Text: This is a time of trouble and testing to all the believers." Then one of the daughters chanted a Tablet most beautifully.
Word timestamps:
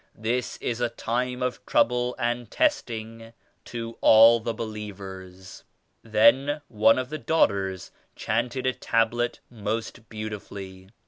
This 0.17 0.57
is 0.57 0.81
a 0.81 0.89
time 0.89 1.43
of 1.43 1.63
trouble 1.67 2.15
and 2.17 2.49
testing 2.49 3.33
to 3.65 3.99
all 4.01 4.39
the 4.39 4.51
believers." 4.51 5.63
Then 6.01 6.61
one 6.69 6.97
of 6.97 7.09
the 7.09 7.19
daughters 7.19 7.91
chanted 8.15 8.65
a 8.65 8.73
Tablet 8.73 9.41
most 9.51 10.09
beautifully. 10.09 10.89